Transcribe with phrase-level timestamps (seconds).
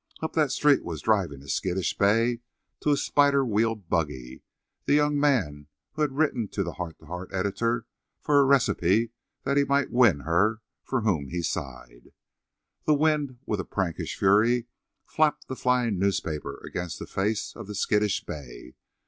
[0.19, 2.39] Up that street was driving a skittish bay
[2.79, 4.41] to a spider wheel buggy,
[4.85, 7.85] the young man who had written to the heart to heart editor
[8.19, 9.11] for a recipe
[9.43, 12.13] that he might win her for whom he sighed.
[12.85, 14.65] The wind, with a prankish flurry,
[15.05, 18.73] flapped the flying newspaper against the face of the skittish bay.